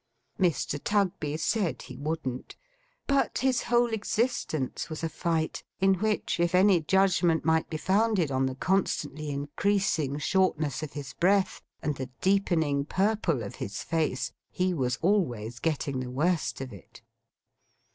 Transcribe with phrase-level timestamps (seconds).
[0.39, 0.81] Mr.
[0.83, 2.55] Tugby said he wouldn't;
[3.05, 8.31] but, his whole existence was a fight, in which, if any judgment might be founded
[8.31, 14.31] on the constantly increasing shortness of his breath, and the deepening purple of his face,
[14.49, 17.03] he was always getting the worst of it.